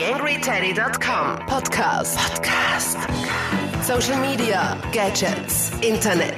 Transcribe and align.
TheAngryTeddy.com 0.00 1.46
Podcast. 1.46 2.16
Podcast. 2.16 2.96
Social 3.82 4.18
Media, 4.18 4.74
Gadgets, 4.92 5.72
Internet. 5.82 6.32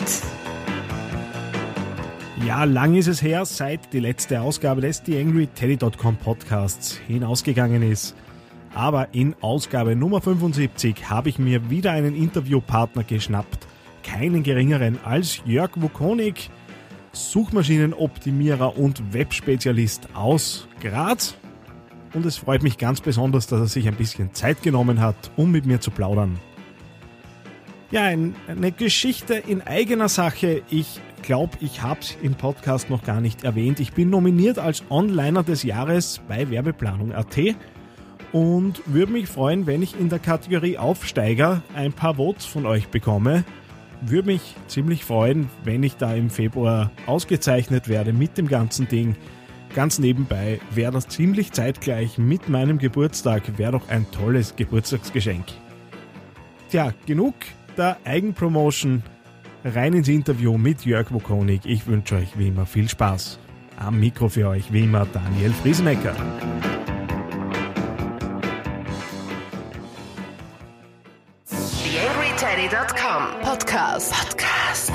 Ja, 2.44 2.64
lang 2.64 2.96
ist 2.96 3.06
es 3.06 3.22
her, 3.22 3.44
seit 3.44 3.92
die 3.92 4.00
letzte 4.00 4.40
Ausgabe 4.40 4.80
des 4.80 5.04
TheAngryTeddy.com 5.04 6.16
Podcasts 6.16 6.98
hinausgegangen 7.06 7.88
ist. 7.88 8.16
Aber 8.74 9.14
in 9.14 9.36
Ausgabe 9.40 9.94
Nummer 9.94 10.20
75 10.20 11.08
habe 11.08 11.28
ich 11.28 11.38
mir 11.38 11.70
wieder 11.70 11.92
einen 11.92 12.16
Interviewpartner 12.16 13.04
geschnappt. 13.04 13.68
Keinen 14.02 14.42
geringeren 14.42 14.98
als 15.04 15.40
Jörg 15.44 15.70
Wukonik, 15.76 16.50
Suchmaschinenoptimierer 17.12 18.76
und 18.76 19.14
Webspezialist 19.14 20.08
aus 20.14 20.66
Graz. 20.80 21.36
Und 22.14 22.26
es 22.26 22.36
freut 22.36 22.62
mich 22.62 22.78
ganz 22.78 23.00
besonders, 23.00 23.46
dass 23.46 23.60
er 23.60 23.66
sich 23.66 23.88
ein 23.88 23.94
bisschen 23.94 24.34
Zeit 24.34 24.62
genommen 24.62 25.00
hat, 25.00 25.30
um 25.36 25.50
mit 25.50 25.66
mir 25.66 25.80
zu 25.80 25.90
plaudern. 25.90 26.38
Ja, 27.90 28.02
ein, 28.04 28.34
eine 28.48 28.72
Geschichte 28.72 29.34
in 29.34 29.62
eigener 29.62 30.08
Sache. 30.08 30.62
Ich 30.70 31.00
glaube, 31.22 31.58
ich 31.60 31.82
habe 31.82 32.00
es 32.00 32.16
im 32.22 32.34
Podcast 32.34 32.90
noch 32.90 33.04
gar 33.04 33.20
nicht 33.20 33.44
erwähnt. 33.44 33.80
Ich 33.80 33.92
bin 33.92 34.10
nominiert 34.10 34.58
als 34.58 34.82
Onliner 34.88 35.42
des 35.42 35.62
Jahres 35.62 36.20
bei 36.26 36.50
Werbeplanung.at 36.50 37.56
und 38.32 38.82
würde 38.86 39.12
mich 39.12 39.28
freuen, 39.28 39.66
wenn 39.66 39.82
ich 39.82 39.98
in 39.98 40.08
der 40.08 40.18
Kategorie 40.18 40.78
Aufsteiger 40.78 41.62
ein 41.74 41.92
paar 41.92 42.14
Votes 42.14 42.46
von 42.46 42.66
euch 42.66 42.88
bekomme. 42.88 43.44
Würde 44.00 44.26
mich 44.26 44.56
ziemlich 44.66 45.04
freuen, 45.04 45.48
wenn 45.64 45.82
ich 45.82 45.96
da 45.96 46.14
im 46.14 46.30
Februar 46.30 46.90
ausgezeichnet 47.06 47.88
werde 47.88 48.12
mit 48.12 48.38
dem 48.38 48.48
ganzen 48.48 48.88
Ding. 48.88 49.16
Ganz 49.74 49.98
nebenbei 49.98 50.60
wäre 50.70 50.92
das 50.92 51.08
ziemlich 51.08 51.52
zeitgleich 51.52 52.18
mit 52.18 52.48
meinem 52.48 52.78
Geburtstag, 52.78 53.56
wäre 53.56 53.72
doch 53.72 53.88
ein 53.88 54.10
tolles 54.10 54.54
Geburtstagsgeschenk. 54.56 55.46
Tja, 56.70 56.92
genug 57.06 57.34
der 57.76 57.96
Eigenpromotion. 58.04 59.02
Rein 59.64 59.94
ins 59.94 60.08
Interview 60.08 60.58
mit 60.58 60.84
Jörg 60.84 61.12
Wokonig. 61.12 61.62
Ich 61.64 61.86
wünsche 61.86 62.16
euch 62.16 62.36
wie 62.36 62.48
immer 62.48 62.66
viel 62.66 62.88
Spaß. 62.88 63.38
Am 63.76 63.98
Mikro 63.98 64.28
für 64.28 64.48
euch 64.48 64.72
wie 64.72 64.84
immer 64.84 65.06
Daniel 65.06 65.52
Friesenecker. 65.52 66.14
TheAngryTeddy.com 71.46 73.40
Podcast. 73.42 74.12
Podcast. 74.12 74.92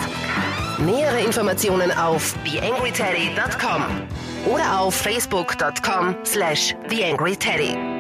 Nähere 0.86 1.22
Informationen 1.22 1.92
auf 1.92 2.36
TheAngryTeddy.com 2.44 4.17
oder 4.46 4.80
auf 4.80 4.96
Facebook.com 4.96 6.16
slash 6.26 6.76
TheAngryTeddy. 6.90 7.98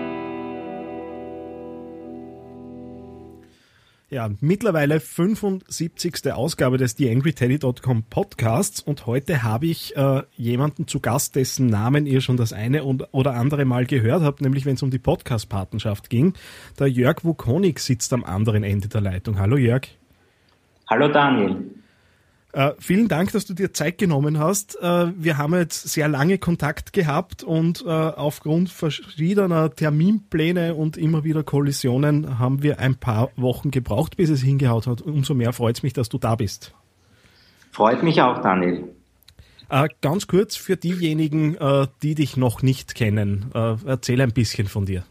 Ja, 4.10 4.30
mittlerweile 4.40 5.02
75. 5.02 6.32
Ausgabe 6.32 6.78
des 6.78 6.96
TheAngryTeddy.com 6.96 8.04
Podcasts 8.04 8.80
und 8.80 9.06
heute 9.06 9.44
habe 9.44 9.66
ich 9.66 9.98
äh, 9.98 10.24
jemanden 10.38 10.88
zu 10.88 11.02
Gast, 11.02 11.36
dessen 11.36 11.68
Namen 11.68 12.06
ihr 12.06 12.22
schon 12.22 12.38
das 12.38 12.54
eine 12.54 12.86
oder 12.86 13.34
andere 13.34 13.66
Mal 13.66 13.86
gehört 13.86 14.24
habt, 14.24 14.40
nämlich 14.40 14.66
wenn 14.66 14.76
es 14.76 14.84
um 14.84 14.92
die 14.92 14.98
Podcast-Partnerschaft 14.98 16.10
ging. 16.10 16.36
Der 16.80 16.88
Jörg 16.88 17.26
Wukonik 17.26 17.82
sitzt 17.82 18.14
am 18.14 18.24
anderen 18.24 18.64
Ende 18.64 18.88
der 18.88 19.02
Leitung. 19.02 19.40
Hallo 19.40 19.58
Jörg. 19.58 19.90
Hallo 20.90 21.10
Daniel. 21.10 21.66
Äh, 22.58 22.74
vielen 22.80 23.08
Dank, 23.08 23.32
dass 23.34 23.46
du 23.46 23.54
dir 23.54 23.72
Zeit 23.72 24.00
genommen 24.00 24.40
hast. 24.40 24.82
Äh, 24.82 25.12
wir 25.16 25.38
haben 25.38 25.54
jetzt 25.54 25.90
sehr 25.90 26.08
lange 26.08 26.40
Kontakt 26.40 26.92
gehabt 26.92 27.44
und 27.44 27.86
äh, 27.86 27.90
aufgrund 27.92 28.72
verschiedener 28.72 29.70
Terminpläne 29.70 30.74
und 30.74 30.98
immer 30.98 31.24
wieder 31.24 31.44
Kollisionen 31.44 32.40
haben 32.40 32.64
wir 32.64 32.80
ein 32.80 32.96
paar 32.96 33.30
Wochen 33.36 33.70
gebraucht, 33.70 34.18
bis 34.18 34.32
es 34.32 34.42
hingehaut 34.42 34.88
hat. 34.88 35.04
Umso 35.04 35.36
mehr 35.36 35.54
freut 35.54 35.78
es 35.78 35.84
mich, 35.84 35.94
dass 35.94 36.10
du 36.10 36.18
da 36.18 36.34
bist. 36.34 36.74
Freut 37.70 38.02
mich 38.02 38.24
auch, 38.24 38.42
Daniel. 38.42 38.86
Äh, 39.70 39.90
ganz 40.02 40.26
kurz 40.26 40.56
für 40.56 40.78
diejenigen, 40.78 41.58
äh, 41.58 41.86
die 42.02 42.16
dich 42.16 42.38
noch 42.38 42.64
nicht 42.64 42.96
kennen, 42.96 43.52
äh, 43.54 43.76
erzähl 43.86 44.20
ein 44.20 44.34
bisschen 44.34 44.68
von 44.68 44.88
dir. 44.88 45.04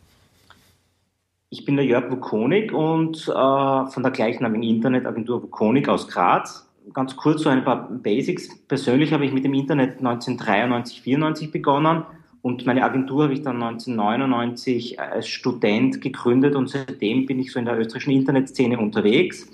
Ich 1.50 1.64
bin 1.64 1.76
der 1.76 1.84
Jörg 1.84 2.10
Wukonik 2.10 2.72
und 2.72 3.18
von 3.18 4.02
der 4.02 4.10
gleichnamigen 4.10 4.64
Internetagentur 4.64 5.44
Wukonik 5.44 5.88
aus 5.88 6.08
Graz 6.08 6.65
ganz 6.92 7.16
kurz 7.16 7.42
so 7.42 7.48
ein 7.48 7.64
paar 7.64 7.88
Basics. 7.90 8.48
Persönlich 8.68 9.12
habe 9.12 9.24
ich 9.24 9.32
mit 9.32 9.44
dem 9.44 9.54
Internet 9.54 9.98
1993, 9.98 11.02
94 11.02 11.50
begonnen 11.50 12.04
und 12.42 12.64
meine 12.64 12.84
Agentur 12.84 13.24
habe 13.24 13.34
ich 13.34 13.42
dann 13.42 13.62
1999 13.62 15.00
als 15.00 15.26
Student 15.28 16.00
gegründet 16.00 16.54
und 16.54 16.68
seitdem 16.68 17.26
bin 17.26 17.40
ich 17.40 17.52
so 17.52 17.58
in 17.58 17.64
der 17.64 17.78
österreichischen 17.78 18.12
Internetszene 18.12 18.78
unterwegs 18.78 19.48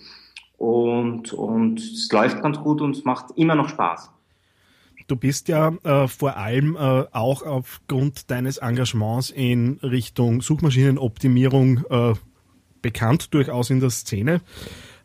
und, 0.59 1.33
und 1.33 1.81
es 1.81 2.13
läuft 2.13 2.43
ganz 2.43 2.59
gut 2.61 2.81
und 2.81 2.97
es 2.97 3.05
macht 3.05 3.31
immer 3.37 3.55
noch 3.55 3.69
Spaß. 3.69 4.11
Du 5.07 5.17
bist 5.17 5.49
ja 5.49 5.73
äh, 5.83 6.07
vor 6.07 6.37
allem 6.37 6.77
äh, 6.77 7.05
auch 7.13 7.43
aufgrund 7.45 8.31
deines 8.31 8.59
Engagements 8.59 9.31
in 9.31 9.79
Richtung 9.83 10.43
Suchmaschinenoptimierung 10.43 11.85
äh, 11.89 12.15
bekannt, 12.83 13.33
durchaus 13.35 13.71
in 13.71 13.81
der 13.81 13.91
Szene. 13.91 14.43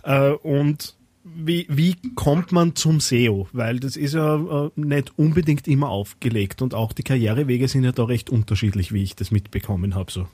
Äh, 0.04 0.32
und 0.32 0.97
wie, 1.36 1.66
wie 1.70 1.96
kommt 2.16 2.52
man 2.52 2.76
zum 2.76 3.00
SEO? 3.00 3.48
Weil 3.54 3.80
das 3.80 3.96
ist 3.98 4.14
ja 4.14 4.36
äh, 4.36 4.70
nicht 4.76 5.14
unbedingt 5.18 5.68
immer 5.68 5.90
aufgelegt 5.90 6.62
und 6.62 6.74
auch 6.74 6.94
die 6.94 7.04
Karrierewege 7.04 7.68
sind 7.68 7.84
ja 7.84 7.92
da 7.92 8.06
recht 8.06 8.30
unterschiedlich, 8.30 8.94
wie 8.94 9.04
ich 9.04 9.16
das 9.16 9.32
mitbekommen 9.32 9.96
habe. 9.96 10.12
So. 10.12 10.28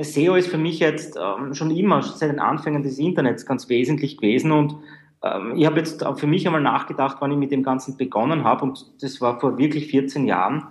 SEO 0.00 0.34
ist 0.34 0.48
für 0.48 0.58
mich 0.58 0.78
jetzt 0.78 1.18
ähm, 1.20 1.54
schon 1.54 1.70
immer, 1.70 2.02
seit 2.02 2.30
den 2.30 2.38
Anfängen 2.40 2.82
des 2.82 2.98
Internets 2.98 3.44
ganz 3.44 3.68
wesentlich 3.68 4.16
gewesen 4.16 4.52
und 4.52 4.76
ähm, 5.22 5.54
ich 5.56 5.66
habe 5.66 5.78
jetzt 5.78 6.04
für 6.16 6.26
mich 6.26 6.46
einmal 6.46 6.62
nachgedacht, 6.62 7.18
wann 7.20 7.30
ich 7.30 7.38
mit 7.38 7.50
dem 7.50 7.62
Ganzen 7.62 7.96
begonnen 7.96 8.44
habe 8.44 8.64
und 8.64 8.86
das 9.00 9.20
war 9.20 9.38
vor 9.38 9.58
wirklich 9.58 9.88
14 9.88 10.26
Jahren 10.26 10.64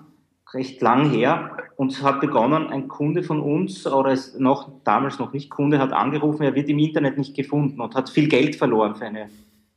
recht 0.53 0.81
lang 0.81 1.09
her 1.09 1.57
und 1.77 2.01
hat 2.03 2.19
begonnen, 2.19 2.67
ein 2.67 2.87
Kunde 2.87 3.23
von 3.23 3.39
uns, 3.39 3.87
oder 3.87 4.11
ist 4.11 4.39
noch 4.39 4.69
damals 4.83 5.19
noch 5.19 5.33
nicht 5.33 5.49
Kunde, 5.49 5.79
hat 5.79 5.93
angerufen, 5.93 6.43
er 6.43 6.55
wird 6.55 6.69
im 6.69 6.79
Internet 6.79 7.17
nicht 7.17 7.35
gefunden 7.35 7.79
und 7.79 7.95
hat 7.95 8.09
viel 8.09 8.27
Geld 8.27 8.55
verloren 8.55 8.95
für, 8.95 9.05
eine, 9.05 9.29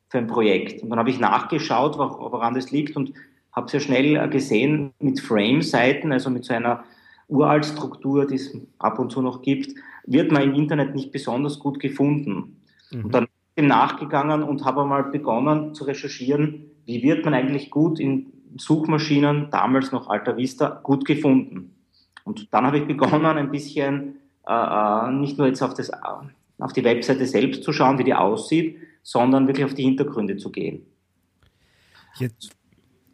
für 0.09 0.19
ein 0.19 0.27
Projekt. 0.27 0.83
Und 0.83 0.91
dann 0.91 0.99
habe 0.99 1.11
ich 1.11 1.21
nachgeschaut, 1.21 1.97
woran 1.99 2.55
das 2.55 2.71
liegt 2.71 2.97
und 2.97 3.13
habe 3.53 3.71
sehr 3.71 3.81
schnell 3.81 4.29
gesehen, 4.29 4.93
mit 4.99 5.21
Frame-Seiten, 5.21 6.13
also 6.13 6.29
mit 6.29 6.45
so 6.45 6.55
einer 6.55 6.85
Uralt-Struktur, 7.29 8.27
die 8.27 8.35
es 8.35 8.57
ab 8.79 8.99
und 8.99 9.11
zu 9.11 9.23
noch 9.23 9.43
gibt, 9.43 9.75
wird 10.07 10.33
man 10.33 10.43
im 10.43 10.55
Internet 10.55 10.95
nicht 10.95 11.13
besonders 11.13 11.59
gut 11.59 11.81
gefunden. 11.81 12.61
Mhm. 12.91 13.05
Und 13.05 13.15
dann 13.15 13.27
bin 13.55 13.65
ich 13.65 13.71
nachgegangen 13.71 14.43
und 14.43 14.65
habe 14.65 14.83
einmal 14.83 15.05
begonnen 15.05 15.75
zu 15.75 15.85
recherchieren, 15.85 16.71
wie 16.85 17.03
wird 17.03 17.25
man 17.25 17.35
eigentlich 17.35 17.71
gut 17.71 17.99
in 18.01 18.34
Suchmaschinen, 18.57 19.49
damals 19.51 19.93
noch 19.93 20.09
Alta 20.09 20.37
Vista, 20.37 20.81
gut 20.83 21.05
gefunden. 21.05 21.75
Und 22.25 22.53
dann 22.53 22.67
habe 22.67 22.79
ich 22.79 22.87
begonnen, 22.87 23.37
ein 23.37 23.51
bisschen 23.51 24.17
äh, 24.47 24.53
äh, 24.53 25.11
nicht 25.13 25.39
nur 25.39 25.47
jetzt 25.47 25.63
auf, 25.63 25.75
das, 25.75 25.91
auf 26.59 26.73
die 26.73 26.85
Webseite 26.85 27.27
selbst 27.27 27.63
zu 27.63 27.73
schauen, 27.73 27.99
wie 27.99 28.05
die 28.05 28.15
aussieht, 28.15 28.79
sondern 29.03 29.47
wirklich 29.47 29.65
auf 29.65 29.75
die 29.75 29.85
Hintergründe 29.85 30.37
zu 30.37 30.51
gehen. 30.51 30.87
Jetzt, 32.19 32.51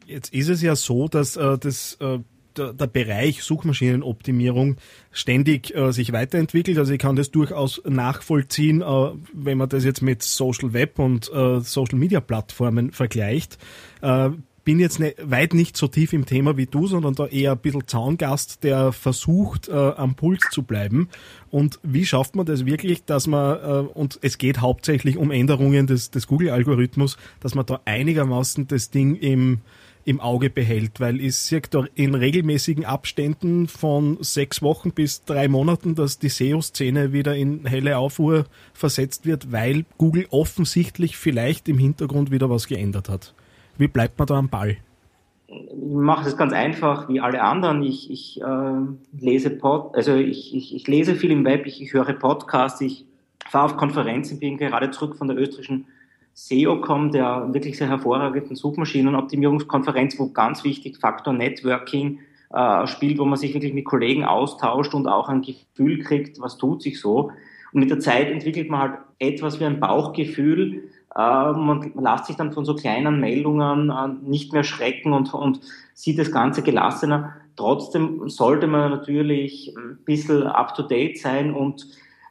jetzt 0.06 0.32
ist 0.32 0.48
es 0.48 0.62
ja 0.62 0.76
so, 0.76 1.08
dass 1.08 1.36
äh, 1.36 1.58
das 1.58 1.94
äh, 2.00 2.20
der, 2.56 2.72
der, 2.72 2.86
Bereich 2.86 3.42
Suchmaschinenoptimierung 3.42 4.76
ständig 5.12 5.74
äh, 5.74 5.92
sich 5.92 6.12
weiterentwickelt. 6.12 6.78
Also 6.78 6.92
ich 6.92 6.98
kann 6.98 7.16
das 7.16 7.30
durchaus 7.30 7.80
nachvollziehen, 7.84 8.82
äh, 8.82 9.10
wenn 9.32 9.58
man 9.58 9.68
das 9.68 9.84
jetzt 9.84 10.02
mit 10.02 10.22
Social 10.22 10.72
Web 10.72 10.98
und 10.98 11.30
äh, 11.32 11.60
Social 11.60 11.98
Media 11.98 12.20
Plattformen 12.20 12.92
vergleicht. 12.92 13.58
Bin 14.70 14.78
jetzt 14.78 15.00
ne, 15.00 15.16
weit 15.20 15.52
nicht 15.52 15.76
so 15.76 15.88
tief 15.88 16.12
im 16.12 16.26
Thema 16.26 16.56
wie 16.56 16.66
du, 16.66 16.86
sondern 16.86 17.16
da 17.16 17.26
eher 17.26 17.50
ein 17.50 17.58
bisschen 17.58 17.88
Zaungast, 17.88 18.62
der 18.62 18.92
versucht, 18.92 19.68
äh, 19.68 19.72
am 19.72 20.14
Puls 20.14 20.44
zu 20.52 20.62
bleiben. 20.62 21.08
Und 21.50 21.80
wie 21.82 22.06
schafft 22.06 22.36
man 22.36 22.46
das 22.46 22.66
wirklich, 22.66 23.04
dass 23.04 23.26
man, 23.26 23.58
äh, 23.58 23.88
und 23.88 24.20
es 24.22 24.38
geht 24.38 24.60
hauptsächlich 24.60 25.16
um 25.16 25.32
Änderungen 25.32 25.88
des, 25.88 26.12
des 26.12 26.28
Google-Algorithmus, 26.28 27.16
dass 27.40 27.56
man 27.56 27.66
da 27.66 27.80
einigermaßen 27.84 28.68
das 28.68 28.90
Ding 28.90 29.16
im, 29.16 29.58
im 30.04 30.20
Auge 30.20 30.50
behält, 30.50 31.00
weil 31.00 31.20
ich 31.20 31.34
sehe 31.34 31.62
da 31.68 31.86
in 31.96 32.14
regelmäßigen 32.14 32.84
Abständen 32.84 33.66
von 33.66 34.18
sechs 34.20 34.62
Wochen 34.62 34.92
bis 34.92 35.24
drei 35.24 35.48
Monaten, 35.48 35.96
dass 35.96 36.20
die 36.20 36.28
SEO-Szene 36.28 37.12
wieder 37.12 37.34
in 37.34 37.66
helle 37.66 37.98
Aufruhr 37.98 38.44
versetzt 38.72 39.26
wird, 39.26 39.50
weil 39.50 39.84
Google 39.98 40.28
offensichtlich 40.30 41.16
vielleicht 41.16 41.68
im 41.68 41.78
Hintergrund 41.78 42.30
wieder 42.30 42.48
was 42.48 42.68
geändert 42.68 43.08
hat. 43.08 43.34
Wie 43.80 43.88
bleibt 43.88 44.18
man 44.18 44.26
da 44.26 44.34
am 44.34 44.50
Ball? 44.50 44.76
Ich 45.48 45.56
mache 45.82 46.28
es 46.28 46.36
ganz 46.36 46.52
einfach 46.52 47.08
wie 47.08 47.18
alle 47.18 47.42
anderen. 47.42 47.82
Ich, 47.82 48.10
ich 48.10 48.38
äh, 48.42 49.16
lese 49.18 49.48
Pod, 49.48 49.96
also 49.96 50.16
ich, 50.16 50.54
ich, 50.54 50.76
ich, 50.76 50.86
lese 50.86 51.14
viel 51.14 51.30
im 51.30 51.46
Web, 51.46 51.64
ich, 51.64 51.82
ich 51.82 51.94
höre 51.94 52.12
Podcasts, 52.12 52.82
ich 52.82 53.06
fahre 53.48 53.64
auf 53.64 53.76
Konferenzen, 53.78 54.38
bin 54.38 54.58
gerade 54.58 54.90
zurück 54.90 55.16
von 55.16 55.28
der 55.28 55.38
österreichischen 55.38 55.86
SEOCom, 56.34 57.10
der 57.10 57.54
wirklich 57.54 57.78
sehr 57.78 57.88
hervorragenden 57.88 58.54
Suchmaschinenoptimierungskonferenz, 58.54 60.18
wo 60.18 60.28
ganz 60.28 60.62
wichtig 60.62 60.98
Faktor 60.98 61.32
Networking 61.32 62.18
äh, 62.52 62.86
spielt, 62.86 63.18
wo 63.18 63.24
man 63.24 63.38
sich 63.38 63.54
wirklich 63.54 63.72
mit 63.72 63.86
Kollegen 63.86 64.26
austauscht 64.26 64.92
und 64.92 65.08
auch 65.08 65.30
ein 65.30 65.40
Gefühl 65.40 66.00
kriegt, 66.00 66.38
was 66.38 66.58
tut 66.58 66.82
sich 66.82 67.00
so. 67.00 67.32
Und 67.72 67.80
mit 67.80 67.88
der 67.88 68.00
Zeit 68.00 68.30
entwickelt 68.30 68.68
man 68.68 68.80
halt 68.80 68.98
etwas 69.18 69.58
wie 69.58 69.64
ein 69.64 69.80
Bauchgefühl. 69.80 70.90
Äh, 71.14 71.52
man 71.52 71.92
lässt 71.98 72.26
sich 72.26 72.36
dann 72.36 72.52
von 72.52 72.64
so 72.64 72.74
kleinen 72.74 73.20
Meldungen 73.20 73.90
äh, 73.90 74.28
nicht 74.28 74.52
mehr 74.52 74.64
schrecken 74.64 75.12
und, 75.12 75.32
und 75.34 75.60
sieht 75.94 76.18
das 76.18 76.30
Ganze 76.30 76.62
gelassener. 76.62 77.36
Trotzdem 77.56 78.28
sollte 78.28 78.66
man 78.66 78.90
natürlich 78.90 79.74
ein 79.76 79.98
bisschen 80.04 80.44
up-to-date 80.44 81.18
sein 81.18 81.52
und 81.52 81.86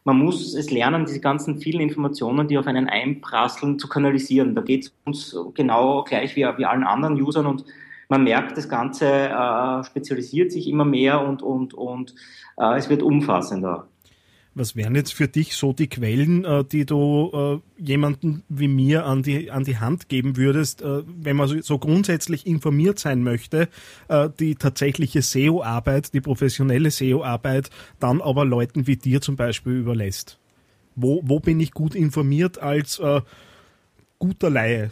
man 0.05 0.17
muss 0.17 0.55
es 0.55 0.71
lernen, 0.71 1.05
diese 1.05 1.19
ganzen 1.19 1.59
vielen 1.59 1.81
Informationen, 1.81 2.47
die 2.47 2.57
auf 2.57 2.67
einen 2.67 2.87
einprasseln, 2.87 3.77
zu 3.77 3.87
kanalisieren. 3.87 4.55
Da 4.55 4.61
geht 4.61 4.85
es 4.85 4.93
uns 5.05 5.37
genau 5.53 6.03
gleich 6.03 6.35
wie, 6.35 6.45
wie 6.57 6.65
allen 6.65 6.83
anderen 6.83 7.21
Usern 7.21 7.45
und 7.45 7.65
man 8.07 8.23
merkt, 8.23 8.57
das 8.57 8.67
Ganze 8.67 9.05
äh, 9.05 9.83
spezialisiert 9.83 10.51
sich 10.51 10.67
immer 10.67 10.85
mehr 10.85 11.21
und, 11.21 11.43
und, 11.43 11.75
und 11.75 12.15
äh, 12.57 12.77
es 12.77 12.89
wird 12.89 13.03
umfassender. 13.03 13.87
Was 14.59 14.75
wären 14.75 14.93
jetzt 14.93 15.13
für 15.13 15.29
dich 15.29 15.55
so 15.55 15.71
die 15.71 15.87
Quellen, 15.87 16.43
äh, 16.43 16.65
die 16.65 16.85
du 16.85 17.61
äh, 17.79 17.81
jemanden 17.81 18.43
wie 18.49 18.67
mir 18.67 19.05
an 19.05 19.23
die, 19.23 19.51
an 19.51 19.63
die 19.63 19.77
Hand 19.77 20.09
geben 20.09 20.35
würdest, 20.35 20.81
äh, 20.81 21.01
wenn 21.07 21.37
man 21.37 21.61
so 21.61 21.79
grundsätzlich 21.79 22.45
informiert 22.45 22.99
sein 22.99 23.23
möchte, 23.23 23.69
die 24.39 24.55
tatsächliche 24.55 25.21
SEO-Arbeit, 25.21 26.13
die 26.13 26.19
professionelle 26.19 26.91
SEO-Arbeit, 26.91 27.69
dann 28.01 28.19
aber 28.19 28.43
Leuten 28.43 28.85
wie 28.85 28.97
dir 28.97 29.21
zum 29.21 29.37
Beispiel 29.37 29.77
überlässt? 29.77 30.39
Wo, 30.93 31.21
wo 31.23 31.39
bin 31.39 31.61
ich 31.61 31.71
gut 31.71 31.95
informiert 31.95 32.61
als 32.61 33.01
guter 34.17 34.49
Laie? 34.49 34.91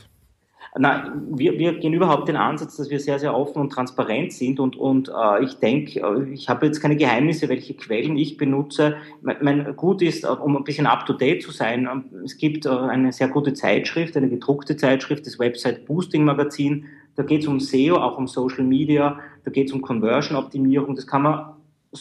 Na, 0.77 1.13
wir, 1.29 1.57
wir 1.57 1.73
gehen 1.79 1.93
überhaupt 1.93 2.27
den 2.27 2.35
Ansatz, 2.35 2.77
dass 2.77 2.89
wir 2.89 2.99
sehr, 2.99 3.19
sehr 3.19 3.35
offen 3.35 3.61
und 3.61 3.71
transparent 3.71 4.33
sind 4.33 4.59
und, 4.59 4.75
und 4.75 5.09
äh, 5.09 5.43
ich 5.43 5.55
denke, 5.55 5.99
äh, 5.99 6.33
ich 6.33 6.49
habe 6.49 6.65
jetzt 6.65 6.81
keine 6.81 6.95
Geheimnisse, 6.95 7.49
welche 7.49 7.73
Quellen 7.73 8.17
ich 8.17 8.37
benutze. 8.37 8.97
Mein, 9.21 9.37
mein 9.41 9.75
gut 9.75 10.01
ist, 10.01 10.23
äh, 10.23 10.27
um 10.27 10.55
ein 10.57 10.63
bisschen 10.63 10.85
up-to-date 10.85 11.41
zu 11.41 11.51
sein, 11.51 11.87
ähm, 11.91 12.23
es 12.23 12.37
gibt 12.37 12.65
äh, 12.65 12.69
eine 12.69 13.11
sehr 13.11 13.29
gute 13.29 13.53
Zeitschrift, 13.53 14.17
eine 14.17 14.29
gedruckte 14.29 14.75
Zeitschrift, 14.77 15.25
das 15.25 15.39
Website 15.39 15.85
Boosting 15.85 16.25
Magazin. 16.25 16.85
Da 17.15 17.23
geht 17.23 17.41
es 17.41 17.47
um 17.47 17.59
SEO, 17.59 17.95
auch 17.95 18.17
um 18.17 18.27
Social 18.27 18.63
Media, 18.63 19.19
da 19.43 19.51
geht 19.51 19.67
es 19.67 19.73
um 19.73 19.81
Conversion-Optimierung. 19.81 20.95
Das 20.95 21.07
kann 21.07 21.23
man 21.23 21.53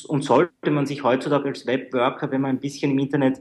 und 0.09 0.25
sollte 0.25 0.71
man 0.71 0.85
sich 0.85 1.05
heutzutage 1.05 1.49
als 1.49 1.67
Webworker, 1.67 2.31
wenn 2.31 2.41
man 2.41 2.51
ein 2.51 2.61
bisschen 2.61 2.91
im 2.91 2.99
Internet 2.99 3.39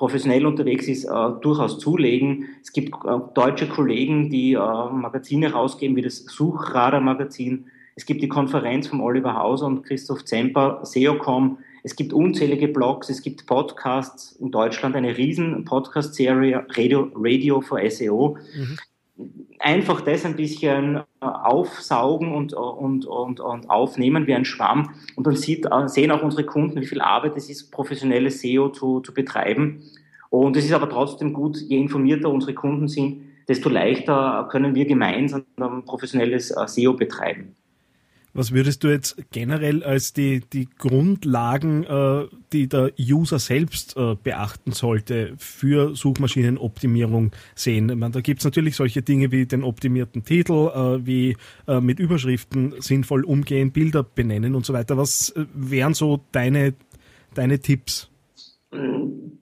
professionell 0.00 0.46
unterwegs 0.46 0.88
ist, 0.88 1.04
äh, 1.04 1.30
durchaus 1.42 1.78
zulegen. 1.78 2.48
Es 2.62 2.72
gibt 2.72 2.94
äh, 3.04 3.18
deutsche 3.34 3.68
Kollegen, 3.68 4.30
die 4.30 4.54
äh, 4.54 4.58
Magazine 4.58 5.52
rausgeben, 5.52 5.94
wie 5.94 6.00
das 6.00 6.24
Suchradar-Magazin. 6.24 7.66
Es 7.96 8.06
gibt 8.06 8.22
die 8.22 8.28
Konferenz 8.28 8.86
von 8.86 9.02
Oliver 9.02 9.36
Hauser 9.36 9.66
und 9.66 9.82
Christoph 9.82 10.24
Zemper, 10.24 10.80
SEOcom. 10.84 11.58
Es 11.82 11.96
gibt 11.96 12.14
unzählige 12.14 12.68
Blogs, 12.68 13.10
es 13.10 13.20
gibt 13.20 13.44
Podcasts 13.44 14.32
in 14.36 14.50
Deutschland, 14.50 14.96
eine 14.96 15.18
riesen 15.18 15.66
Podcast-Serie, 15.66 16.66
Radio, 16.70 17.10
Radio 17.14 17.60
for 17.60 17.78
SEO. 17.90 18.38
Mhm 18.56 18.78
einfach 19.60 20.00
das 20.00 20.24
ein 20.24 20.36
bisschen 20.36 20.96
äh, 20.96 21.02
aufsaugen 21.20 22.34
und, 22.34 22.52
und, 22.54 23.04
und, 23.04 23.40
und 23.40 23.70
aufnehmen 23.70 24.26
wie 24.26 24.34
ein 24.34 24.44
Schwamm. 24.44 24.90
Und 25.16 25.26
dann 25.26 25.36
sieht, 25.36 25.66
äh, 25.66 25.88
sehen 25.88 26.10
auch 26.10 26.22
unsere 26.22 26.44
Kunden, 26.44 26.80
wie 26.80 26.86
viel 26.86 27.00
Arbeit 27.00 27.36
es 27.36 27.50
ist, 27.50 27.70
professionelle 27.70 28.30
SEO 28.30 28.70
zu, 28.70 29.00
zu 29.00 29.14
betreiben. 29.14 29.82
Und 30.30 30.56
es 30.56 30.64
ist 30.64 30.72
aber 30.72 30.88
trotzdem 30.88 31.32
gut, 31.32 31.58
je 31.58 31.78
informierter 31.78 32.30
unsere 32.30 32.54
Kunden 32.54 32.88
sind, 32.88 33.22
desto 33.48 33.68
leichter 33.68 34.48
können 34.50 34.74
wir 34.74 34.86
gemeinsam 34.86 35.44
professionelles 35.84 36.50
äh, 36.50 36.66
SEO 36.66 36.94
betreiben. 36.94 37.56
Was 38.32 38.52
würdest 38.52 38.84
du 38.84 38.88
jetzt 38.88 39.16
generell 39.32 39.82
als 39.82 40.12
die, 40.12 40.40
die 40.52 40.68
Grundlagen, 40.78 41.84
äh, 41.84 42.26
die 42.52 42.68
der 42.68 42.92
User 42.98 43.40
selbst 43.40 43.96
äh, 43.96 44.14
beachten 44.14 44.72
sollte 44.72 45.34
für 45.36 45.96
Suchmaschinenoptimierung 45.96 47.32
sehen? 47.56 47.88
Ich 47.88 47.96
meine, 47.96 48.12
da 48.12 48.20
gibt 48.20 48.40
es 48.40 48.44
natürlich 48.44 48.76
solche 48.76 49.02
Dinge 49.02 49.32
wie 49.32 49.46
den 49.46 49.64
optimierten 49.64 50.24
Titel, 50.24 50.70
äh, 50.72 51.04
wie 51.04 51.36
äh, 51.66 51.80
mit 51.80 51.98
Überschriften 51.98 52.74
sinnvoll 52.78 53.24
umgehen, 53.24 53.72
Bilder 53.72 54.04
benennen 54.04 54.54
und 54.54 54.64
so 54.64 54.72
weiter. 54.72 54.96
Was 54.96 55.30
äh, 55.30 55.46
wären 55.52 55.94
so 55.94 56.20
deine, 56.30 56.74
deine 57.34 57.58
Tipps? 57.58 58.09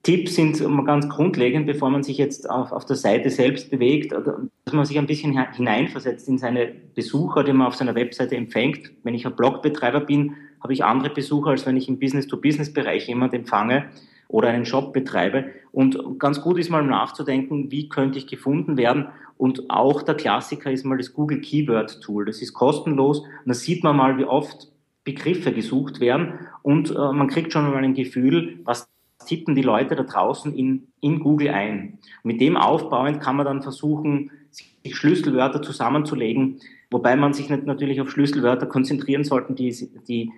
Tipps 0.01 0.35
sind 0.35 0.59
immer 0.59 0.83
ganz 0.85 1.07
grundlegend, 1.07 1.67
bevor 1.67 1.89
man 1.91 2.01
sich 2.01 2.17
jetzt 2.17 2.49
auf, 2.49 2.71
auf 2.71 2.85
der 2.85 2.95
Seite 2.95 3.29
selbst 3.29 3.69
bewegt, 3.69 4.11
dass 4.11 4.73
man 4.73 4.85
sich 4.85 4.97
ein 4.97 5.05
bisschen 5.05 5.37
hineinversetzt 5.53 6.27
in 6.27 6.39
seine 6.39 6.67
Besucher, 6.95 7.43
die 7.43 7.53
man 7.53 7.67
auf 7.67 7.75
seiner 7.75 7.95
Webseite 7.95 8.35
empfängt. 8.35 8.91
Wenn 9.03 9.13
ich 9.13 9.27
ein 9.27 9.35
Blogbetreiber 9.35 9.99
bin, 9.99 10.35
habe 10.61 10.73
ich 10.73 10.83
andere 10.83 11.13
Besucher, 11.13 11.51
als 11.51 11.65
wenn 11.65 11.77
ich 11.77 11.87
im 11.87 11.99
Business-to-Business-Bereich 11.99 13.07
jemand 13.07 13.33
empfange 13.33 13.85
oder 14.29 14.49
einen 14.49 14.65
Shop 14.65 14.93
betreibe. 14.93 15.45
Und 15.71 16.19
ganz 16.19 16.41
gut 16.41 16.57
ist 16.57 16.69
mal 16.69 16.83
nachzudenken, 16.83 17.71
wie 17.71 17.87
könnte 17.87 18.17
ich 18.17 18.25
gefunden 18.25 18.77
werden. 18.77 19.09
Und 19.37 19.69
auch 19.69 20.01
der 20.01 20.15
Klassiker 20.15 20.71
ist 20.71 20.85
mal 20.85 20.97
das 20.97 21.13
Google 21.13 21.41
Keyword 21.41 22.01
Tool. 22.01 22.25
Das 22.25 22.41
ist 22.41 22.53
kostenlos. 22.53 23.19
Und 23.19 23.47
da 23.47 23.53
sieht 23.53 23.83
man 23.83 23.95
mal, 23.95 24.17
wie 24.17 24.25
oft 24.25 24.71
Begriffe 25.03 25.51
gesucht 25.51 25.99
werden. 25.99 26.39
Und 26.61 26.91
äh, 26.91 26.93
man 26.93 27.27
kriegt 27.27 27.53
schon 27.53 27.69
mal 27.69 27.83
ein 27.83 27.93
Gefühl, 27.93 28.59
was 28.63 28.89
tippen 29.25 29.55
die 29.55 29.61
Leute 29.61 29.95
da 29.95 30.03
draußen 30.03 30.53
in, 30.53 30.87
in 31.01 31.19
Google 31.19 31.49
ein. 31.49 31.99
mit 32.23 32.41
dem 32.41 32.57
aufbauend 32.57 33.21
kann 33.21 33.35
man 33.35 33.45
dann 33.45 33.61
versuchen, 33.61 34.31
sich 34.51 34.95
Schlüsselwörter 34.95 35.61
zusammenzulegen, 35.61 36.59
wobei 36.89 37.15
man 37.15 37.33
sich 37.33 37.49
nicht 37.49 37.65
natürlich 37.65 38.01
auf 38.01 38.09
Schlüsselwörter 38.09 38.65
konzentrieren 38.65 39.23
sollte, 39.23 39.53
die, 39.53 39.89
die 40.07 40.31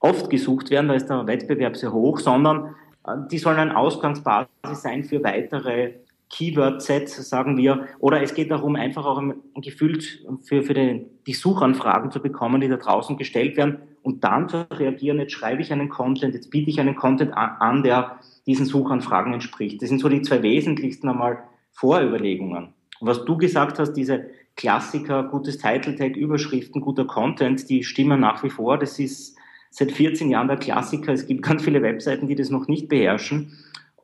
oft 0.00 0.28
gesucht 0.28 0.70
werden, 0.70 0.88
da 0.88 0.94
ist 0.94 1.08
der 1.08 1.26
Wettbewerb 1.26 1.76
sehr 1.76 1.92
hoch, 1.92 2.18
sondern 2.18 2.74
äh, 3.06 3.16
die 3.30 3.38
sollen 3.38 3.58
eine 3.58 3.76
Ausgangsbasis 3.76 4.48
sein 4.72 5.04
für 5.04 5.22
weitere 5.22 5.94
Keyword-Sets, 6.30 7.28
sagen 7.28 7.56
wir, 7.56 7.86
oder 7.98 8.20
es 8.20 8.34
geht 8.34 8.50
darum, 8.50 8.76
einfach 8.76 9.06
auch 9.06 9.18
ein 9.18 9.34
Gefühl 9.56 10.00
für, 10.42 10.62
für 10.62 10.74
die, 10.74 11.06
die 11.26 11.34
Suchanfragen 11.34 12.10
zu 12.10 12.20
bekommen, 12.20 12.60
die 12.60 12.68
da 12.68 12.76
draußen 12.76 13.16
gestellt 13.16 13.56
werden 13.56 13.78
und 14.02 14.24
dann 14.24 14.48
zu 14.48 14.66
reagieren, 14.70 15.18
jetzt 15.18 15.32
schreibe 15.32 15.62
ich 15.62 15.72
einen 15.72 15.88
Content, 15.88 16.34
jetzt 16.34 16.50
biete 16.50 16.70
ich 16.70 16.80
einen 16.80 16.96
Content 16.96 17.32
an, 17.34 17.82
der 17.82 18.18
diesen 18.46 18.66
Suchanfragen 18.66 19.32
entspricht. 19.32 19.80
Das 19.82 19.88
sind 19.88 20.00
so 20.00 20.08
die 20.08 20.22
zwei 20.22 20.42
wesentlichsten 20.42 21.08
einmal 21.08 21.44
Vorüberlegungen. 21.72 22.68
Und 23.00 23.06
was 23.06 23.24
du 23.24 23.36
gesagt 23.36 23.78
hast, 23.78 23.92
diese 23.92 24.26
Klassiker, 24.56 25.24
gutes 25.24 25.58
Title 25.58 25.96
Tag, 25.96 26.16
Überschriften, 26.16 26.80
guter 26.80 27.04
Content, 27.04 27.68
die 27.68 27.84
stimmen 27.84 28.20
nach 28.20 28.42
wie 28.42 28.50
vor. 28.50 28.78
Das 28.78 28.98
ist 28.98 29.36
seit 29.70 29.92
14 29.92 30.30
Jahren 30.30 30.48
der 30.48 30.56
Klassiker. 30.56 31.12
Es 31.12 31.26
gibt 31.26 31.42
ganz 31.42 31.62
viele 31.62 31.82
Webseiten, 31.82 32.26
die 32.26 32.34
das 32.34 32.50
noch 32.50 32.66
nicht 32.66 32.88
beherrschen. 32.88 33.52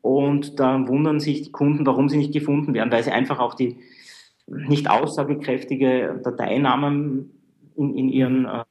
Und 0.02 0.58
da 0.58 0.86
wundern 0.88 1.20
sich 1.20 1.42
die 1.42 1.52
Kunden, 1.52 1.86
warum 1.86 2.08
sie 2.08 2.18
nicht 2.18 2.32
gefunden 2.32 2.74
werden, 2.74 2.92
weil 2.92 3.04
sie 3.04 3.12
einfach 3.12 3.38
auch 3.38 3.54
die 3.54 3.78
nicht 4.46 4.90
aussagekräftige 4.90 6.20
Dateinamen 6.22 7.30
in, 7.76 7.96
in 7.96 8.08
ihren 8.08 8.44
äh, 8.44 8.64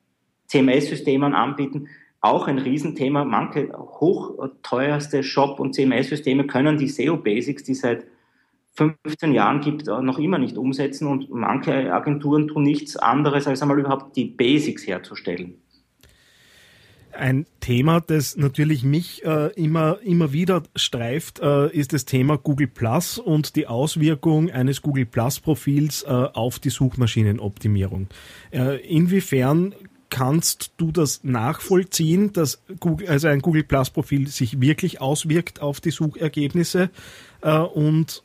CMS-Systemen 0.47 1.33
anbieten. 1.33 1.87
Auch 2.19 2.47
ein 2.47 2.59
Riesenthema. 2.59 3.23
Manche 3.23 3.71
hochteuerste 3.73 5.23
Shop- 5.23 5.59
und 5.59 5.73
CMS-Systeme 5.73 6.45
können 6.45 6.77
die 6.77 6.89
SEO-Basics, 6.89 7.63
die 7.63 7.73
seit 7.73 8.05
15 8.73 9.33
Jahren 9.33 9.61
gibt, 9.61 9.87
äh, 9.87 10.01
noch 10.01 10.19
immer 10.19 10.37
nicht 10.37 10.57
umsetzen 10.57 11.07
und 11.07 11.29
manche 11.29 11.93
Agenturen 11.93 12.47
tun 12.49 12.63
nichts 12.63 12.97
anderes, 12.97 13.47
als 13.47 13.61
einmal 13.61 13.79
überhaupt 13.79 14.15
die 14.15 14.25
Basics 14.25 14.85
herzustellen. 14.85 15.60
Ein 17.13 17.45
Thema, 17.59 17.99
das 18.01 18.37
natürlich 18.37 18.83
mich 18.83 19.23
äh, 19.23 19.51
immer, 19.53 19.99
immer 20.03 20.33
wieder 20.33 20.63
streift, 20.75 21.39
äh, 21.39 21.69
ist 21.71 21.93
das 21.93 22.05
Thema 22.05 22.37
Google 22.37 22.67
Plus 22.67 23.17
und 23.17 23.55
die 23.55 23.67
Auswirkung 23.67 24.49
eines 24.49 24.81
Google 24.81 25.05
Plus 25.05 25.39
Profils 25.39 26.03
äh, 26.03 26.07
auf 26.07 26.59
die 26.59 26.69
Suchmaschinenoptimierung. 26.69 28.07
Äh, 28.51 28.77
inwiefern 28.87 29.75
kannst 30.09 30.73
du 30.77 30.91
das 30.91 31.23
nachvollziehen, 31.23 32.33
dass 32.33 32.61
Google, 32.79 33.07
also 33.07 33.29
ein 33.29 33.41
Google 33.41 33.63
Plus 33.63 33.89
Profil 33.89 34.27
sich 34.27 34.61
wirklich 34.61 35.01
auswirkt 35.01 35.61
auf 35.61 35.79
die 35.79 35.91
Suchergebnisse 35.91 36.89
äh, 37.41 37.57
und 37.57 38.23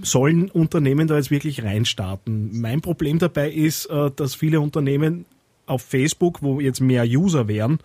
sollen 0.00 0.50
Unternehmen 0.50 1.08
da 1.08 1.16
jetzt 1.16 1.30
wirklich 1.30 1.62
reinstarten? 1.62 2.60
Mein 2.60 2.80
Problem 2.80 3.18
dabei 3.18 3.50
ist, 3.50 3.86
äh, 3.86 4.10
dass 4.14 4.34
viele 4.34 4.60
Unternehmen 4.60 5.26
auf 5.66 5.82
Facebook, 5.82 6.42
wo 6.42 6.60
jetzt 6.60 6.80
mehr 6.80 7.04
User 7.04 7.48
wären, 7.48 7.78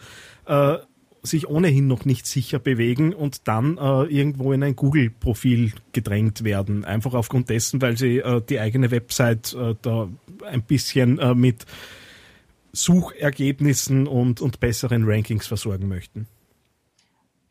äh, 0.50 0.79
sich 1.22 1.48
ohnehin 1.48 1.88
noch 1.88 2.06
nicht 2.06 2.25
sicher 2.25 2.60
bewegen 2.60 3.13
und 3.13 3.48
dann 3.48 3.77
äh, 3.77 4.03
irgendwo 4.06 4.53
in 4.53 4.63
ein 4.63 4.75
Google-Profil 4.75 5.74
gedrängt 5.91 6.44
werden. 6.44 6.86
Einfach 6.86 7.13
aufgrund 7.13 7.50
dessen, 7.50 7.82
weil 7.82 7.98
sie 7.98 8.18
äh, 8.18 8.41
die 8.41 8.60
eigene 8.60 8.91
Website 8.91 9.53
äh, 9.53 9.75
da 9.82 10.10
ein 10.46 10.63
bisschen 10.63 11.20
äh, 11.20 11.36
mit 11.36 11.65
Suchergebnissen 12.72 14.08
und, 14.08 14.41
und 14.41 14.60
besseren 14.60 15.03
Rankings 15.06 15.48
versorgen 15.48 15.88
möchten. 15.88 16.27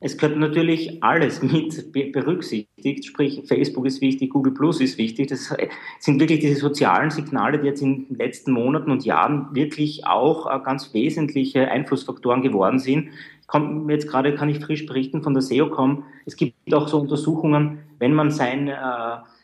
Es 0.01 0.17
gehört 0.17 0.39
natürlich 0.39 1.03
alles 1.03 1.43
mit 1.43 1.93
berücksichtigt, 1.93 3.05
sprich 3.05 3.43
Facebook 3.47 3.87
ist 3.87 4.01
wichtig, 4.01 4.31
Google 4.31 4.55
Plus 4.55 4.81
ist 4.81 4.97
wichtig. 4.97 5.29
Das 5.29 5.55
sind 5.99 6.21
wirklich 6.21 6.41
diese 6.41 6.61
sozialen 6.61 7.11
Signale, 7.11 7.59
die 7.59 7.67
jetzt 7.67 7.83
in 7.83 8.07
den 8.07 8.17
letzten 8.17 8.53
Monaten 8.53 8.91
und 8.91 9.05
Jahren 9.05 9.49
wirklich 9.53 10.07
auch 10.07 10.47
äh, 10.47 10.61
ganz 10.65 10.95
wesentliche 10.95 11.69
Einflussfaktoren 11.69 12.43
geworden 12.43 12.79
sind. 12.79 13.11
Kommt 13.49 13.91
jetzt 13.91 14.09
gerade, 14.09 14.35
kann 14.35 14.49
ich 14.49 14.61
frisch 14.61 14.87
berichten 14.87 15.23
von 15.23 15.33
der 15.33 15.43
SEOCom. 15.43 16.05
Es 16.27 16.37
gibt 16.37 16.55
auch 16.73 16.87
so 16.87 17.01
Untersuchungen, 17.01 17.79
wenn 17.99 18.13
man 18.15 18.31
sein, 18.31 18.69
äh, 18.69 18.75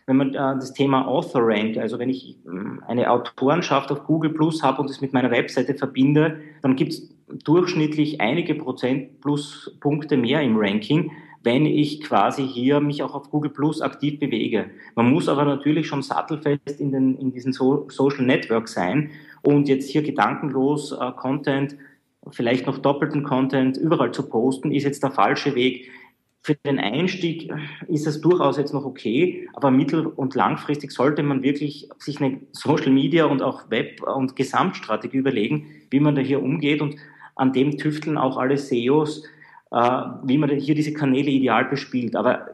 wenn 0.06 0.16
man 0.16 0.34
äh, 0.34 0.38
das 0.38 0.72
Thema 0.72 1.06
Author 1.06 1.42
Rank, 1.44 1.76
also 1.76 1.98
wenn 1.98 2.10
ich 2.10 2.36
ähm, 2.46 2.82
eine 2.86 3.10
Autorenschaft 3.10 3.90
auf 3.90 4.04
Google 4.04 4.30
Plus 4.30 4.62
habe 4.62 4.82
und 4.82 4.90
es 4.90 5.00
mit 5.00 5.12
meiner 5.12 5.30
Webseite 5.30 5.74
verbinde, 5.74 6.40
dann 6.62 6.76
gibt 6.76 6.92
es 6.92 7.14
durchschnittlich 7.44 8.20
einige 8.20 8.54
Prozent 8.54 9.20
plus 9.20 9.76
Punkte 9.80 10.16
mehr 10.16 10.42
im 10.42 10.56
Ranking, 10.56 11.10
wenn 11.42 11.66
ich 11.66 12.02
quasi 12.02 12.46
hier 12.46 12.80
mich 12.80 13.02
auch 13.02 13.14
auf 13.14 13.30
Google 13.30 13.50
Plus 13.50 13.82
aktiv 13.82 14.18
bewege. 14.18 14.70
Man 14.94 15.10
muss 15.10 15.28
aber 15.28 15.44
natürlich 15.44 15.86
schon 15.86 16.02
sattelfest 16.02 16.80
in, 16.80 16.90
den, 16.90 17.16
in 17.18 17.32
diesen 17.32 17.52
so 17.52 17.86
Social 17.90 18.24
Network 18.24 18.68
sein 18.68 19.10
und 19.42 19.68
jetzt 19.68 19.90
hier 19.90 20.02
gedankenlos 20.02 20.92
äh, 20.92 21.12
Content, 21.12 21.76
vielleicht 22.30 22.66
noch 22.66 22.78
doppelten 22.78 23.22
Content 23.22 23.76
überall 23.76 24.12
zu 24.12 24.26
posten, 24.28 24.72
ist 24.72 24.84
jetzt 24.84 25.02
der 25.02 25.10
falsche 25.10 25.54
Weg. 25.54 25.90
Für 26.46 26.56
den 26.56 26.78
Einstieg 26.78 27.50
ist 27.88 28.06
es 28.06 28.20
durchaus 28.20 28.58
jetzt 28.58 28.74
noch 28.74 28.84
okay, 28.84 29.48
aber 29.54 29.70
mittel- 29.70 30.06
und 30.06 30.34
langfristig 30.34 30.92
sollte 30.92 31.22
man 31.22 31.42
wirklich 31.42 31.88
sich 31.96 32.20
eine 32.20 32.38
Social 32.52 32.92
Media 32.92 33.24
und 33.24 33.40
auch 33.40 33.70
Web- 33.70 34.02
und 34.02 34.36
Gesamtstrategie 34.36 35.16
überlegen, 35.16 35.68
wie 35.88 36.00
man 36.00 36.14
da 36.14 36.20
hier 36.20 36.42
umgeht 36.42 36.82
und 36.82 36.96
an 37.34 37.54
dem 37.54 37.78
tüfteln 37.78 38.18
auch 38.18 38.36
alle 38.36 38.58
SEOs, 38.58 39.24
äh, 39.70 40.00
wie 40.24 40.36
man 40.36 40.50
hier 40.50 40.74
diese 40.74 40.92
Kanäle 40.92 41.30
ideal 41.30 41.64
bespielt. 41.64 42.14
Aber 42.14 42.48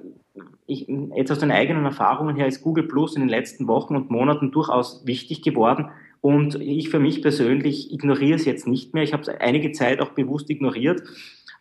ich, 0.69 0.87
jetzt 1.17 1.33
aus 1.33 1.41
den 1.41 1.51
eigenen 1.51 1.85
Erfahrungen 1.85 2.37
her 2.37 2.47
ist 2.47 2.63
Google 2.63 2.87
Plus 2.87 3.17
in 3.17 3.23
den 3.23 3.29
letzten 3.29 3.67
Wochen 3.67 3.97
und 3.97 4.09
Monaten 4.09 4.53
durchaus 4.53 5.05
wichtig 5.05 5.43
geworden. 5.43 5.91
Und 6.21 6.61
ich 6.61 6.91
für 6.91 7.01
mich 7.01 7.23
persönlich 7.23 7.93
ignoriere 7.93 8.37
es 8.37 8.45
jetzt 8.45 8.69
nicht 8.69 8.95
mehr. 8.95 9.03
Ich 9.03 9.13
habe 9.13 9.23
es 9.23 9.29
einige 9.29 9.73
Zeit 9.73 10.01
auch 10.01 10.11
bewusst 10.11 10.49
ignoriert. 10.49 11.03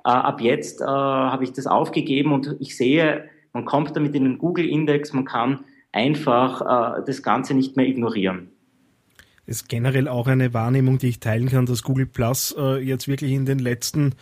Äh, 0.09 0.11
ab 0.11 0.41
jetzt 0.41 0.81
äh, 0.81 0.85
habe 0.85 1.43
ich 1.43 1.53
das 1.53 1.67
aufgegeben 1.67 2.31
und 2.31 2.55
ich 2.59 2.75
sehe, 2.75 3.25
man 3.53 3.65
kommt 3.65 3.95
damit 3.95 4.15
in 4.15 4.23
den 4.23 4.37
Google-Index, 4.39 5.13
man 5.13 5.25
kann 5.25 5.59
einfach 5.91 6.97
äh, 6.97 7.03
das 7.05 7.21
Ganze 7.21 7.53
nicht 7.53 7.77
mehr 7.77 7.87
ignorieren 7.87 8.49
ist 9.45 9.67
generell 9.67 10.07
auch 10.07 10.27
eine 10.27 10.53
Wahrnehmung, 10.53 10.99
die 10.99 11.07
ich 11.07 11.19
teilen 11.19 11.49
kann, 11.49 11.65
dass 11.65 11.81
Google 11.81 12.05
Plus 12.05 12.55
äh, 12.55 12.77
jetzt 12.83 13.07
wirklich 13.07 13.31
in 13.31 13.47
den 13.47 13.57
letzten 13.57 14.13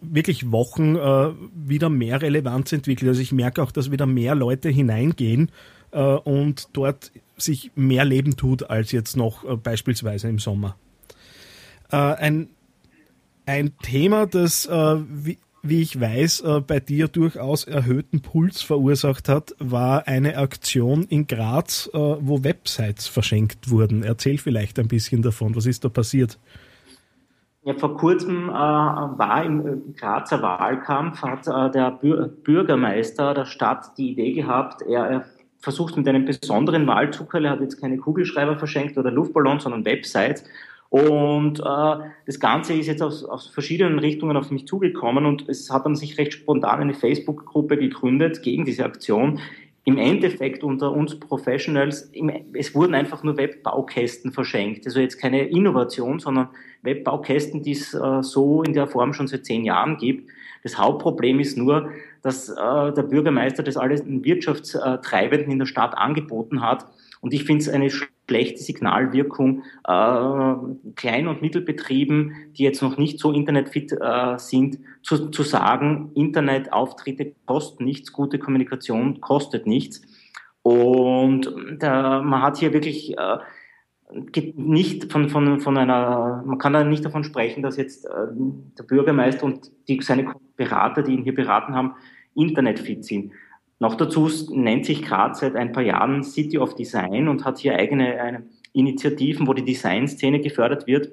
wirklich 0.00 0.52
Wochen 0.52 0.94
äh, 0.94 1.32
wieder 1.52 1.90
mehr 1.90 2.22
Relevanz 2.22 2.72
entwickelt. 2.72 3.08
Also 3.08 3.20
ich 3.20 3.32
merke 3.32 3.64
auch, 3.64 3.72
dass 3.72 3.90
wieder 3.90 4.06
mehr 4.06 4.36
Leute 4.36 4.68
hineingehen 4.68 5.50
und 5.90 6.68
dort 6.72 7.10
sich 7.36 7.72
mehr 7.74 8.04
Leben 8.04 8.36
tut 8.36 8.70
als 8.70 8.92
jetzt 8.92 9.16
noch 9.16 9.56
beispielsweise 9.56 10.28
im 10.28 10.38
Sommer. 10.38 10.76
Ein, 11.88 12.48
ein 13.50 13.76
Thema, 13.82 14.26
das 14.26 14.68
wie, 14.68 15.38
wie 15.62 15.82
ich 15.82 16.00
weiß, 16.00 16.40
äh, 16.40 16.60
bei 16.66 16.80
dir 16.80 17.08
durchaus 17.08 17.64
erhöhten 17.64 18.22
Puls 18.22 18.62
verursacht 18.62 19.28
hat, 19.28 19.54
war 19.58 20.06
eine 20.08 20.36
Aktion 20.38 21.04
in 21.04 21.26
Graz, 21.26 21.90
äh, 21.92 21.98
wo 21.98 22.42
Websites 22.44 23.06
verschenkt 23.06 23.70
wurden. 23.70 24.02
Erzähl 24.02 24.38
vielleicht 24.38 24.78
ein 24.78 24.88
bisschen 24.88 25.22
davon. 25.22 25.54
Was 25.56 25.66
ist 25.66 25.84
da 25.84 25.88
passiert? 25.88 26.38
Ja, 27.62 27.74
vor 27.74 27.94
kurzem 27.96 28.48
äh, 28.48 28.52
war 28.52 29.44
im 29.44 29.66
äh, 29.66 29.92
Grazer 29.98 30.40
Wahlkampf, 30.40 31.20
hat 31.20 31.46
äh, 31.46 31.70
der 31.70 31.90
Bür 31.90 32.28
Bürgermeister 32.28 33.34
der 33.34 33.44
Stadt 33.44 33.98
die 33.98 34.12
Idee 34.12 34.32
gehabt, 34.32 34.80
er, 34.80 35.06
er 35.06 35.24
versucht 35.58 35.94
mit 35.94 36.08
einem 36.08 36.24
besonderen 36.24 36.86
Wahlzucker, 36.86 37.38
er 37.42 37.50
hat 37.50 37.60
jetzt 37.60 37.78
keine 37.78 37.98
Kugelschreiber 37.98 38.56
verschenkt 38.56 38.96
oder 38.96 39.10
Luftballons, 39.10 39.64
sondern 39.64 39.84
Websites 39.84 40.42
und 40.90 41.60
äh, 41.60 41.96
das 42.26 42.40
Ganze 42.40 42.74
ist 42.74 42.88
jetzt 42.88 43.00
aus, 43.00 43.24
aus 43.24 43.46
verschiedenen 43.46 44.00
Richtungen 44.00 44.36
auf 44.36 44.50
mich 44.50 44.66
zugekommen 44.66 45.24
und 45.24 45.48
es 45.48 45.70
hat 45.70 45.86
dann 45.86 45.94
sich 45.94 46.18
recht 46.18 46.32
spontan 46.32 46.80
eine 46.80 46.94
Facebook-Gruppe 46.94 47.76
gegründet 47.76 48.42
gegen 48.42 48.64
diese 48.64 48.84
Aktion. 48.84 49.38
Im 49.84 49.98
Endeffekt 49.98 50.64
unter 50.64 50.90
uns 50.90 51.18
Professionals, 51.18 52.02
im, 52.12 52.30
es 52.54 52.74
wurden 52.74 52.94
einfach 52.94 53.22
nur 53.22 53.36
Webbaukästen 53.36 54.32
verschenkt. 54.32 54.84
Also 54.84 54.98
jetzt 54.98 55.18
keine 55.18 55.44
Innovation, 55.48 56.18
sondern 56.18 56.48
Webbaukästen, 56.82 57.62
die 57.62 57.72
es 57.72 57.94
äh, 57.94 58.22
so 58.22 58.64
in 58.64 58.72
der 58.72 58.88
Form 58.88 59.12
schon 59.12 59.28
seit 59.28 59.46
zehn 59.46 59.64
Jahren 59.64 59.96
gibt. 59.96 60.28
Das 60.64 60.76
Hauptproblem 60.76 61.38
ist 61.38 61.56
nur, 61.56 61.90
dass 62.22 62.48
äh, 62.48 62.54
der 62.56 63.04
Bürgermeister 63.04 63.62
das 63.62 63.76
alles 63.76 64.02
den 64.02 64.24
Wirtschaftstreibenden 64.24 65.52
in 65.52 65.60
der 65.60 65.66
Stadt 65.66 65.96
angeboten 65.96 66.62
hat. 66.62 66.86
Und 67.20 67.34
ich 67.34 67.44
finde 67.44 67.62
es 67.62 67.68
eine 67.68 67.90
schlechte 67.90 68.62
Signalwirkung 68.62 69.62
äh, 69.86 70.54
Klein- 70.96 71.28
und 71.28 71.42
Mittelbetrieben, 71.42 72.34
die 72.56 72.62
jetzt 72.62 72.80
noch 72.80 72.96
nicht 72.96 73.18
so 73.18 73.32
internetfit 73.32 73.92
äh, 73.92 74.38
sind, 74.38 74.78
zu, 75.02 75.28
zu 75.28 75.42
sagen, 75.42 76.12
Internetauftritte 76.14 77.34
kosten 77.46 77.84
nichts, 77.84 78.12
gute 78.12 78.38
Kommunikation 78.38 79.20
kostet 79.20 79.66
nichts. 79.66 80.00
Und 80.62 81.54
der, 81.82 82.22
man 82.22 82.42
hat 82.42 82.58
hier 82.58 82.72
wirklich 82.72 83.16
äh, 83.16 83.38
nicht 84.54 85.12
von, 85.12 85.28
von, 85.28 85.60
von 85.60 85.76
einer, 85.76 86.42
man 86.44 86.58
kann 86.58 86.72
da 86.72 86.84
nicht 86.84 87.04
davon 87.04 87.24
sprechen, 87.24 87.62
dass 87.62 87.76
jetzt 87.76 88.06
äh, 88.06 88.26
der 88.78 88.84
Bürgermeister 88.84 89.44
und 89.44 89.70
die, 89.88 90.00
seine 90.02 90.32
Berater, 90.56 91.02
die 91.02 91.12
ihn 91.12 91.22
hier 91.22 91.34
beraten 91.34 91.74
haben, 91.74 91.94
internetfit 92.34 93.04
sind. 93.04 93.32
Noch 93.80 93.94
dazu 93.94 94.30
nennt 94.50 94.84
sich 94.84 95.02
Graz 95.02 95.40
seit 95.40 95.56
ein 95.56 95.72
paar 95.72 95.82
Jahren 95.82 96.22
City 96.22 96.58
of 96.58 96.74
Design 96.74 97.28
und 97.28 97.44
hat 97.44 97.58
hier 97.58 97.76
eigene 97.76 98.44
Initiativen, 98.72 99.46
wo 99.46 99.54
die 99.54 99.64
Designszene 99.64 100.40
gefördert 100.40 100.86
wird. 100.86 101.10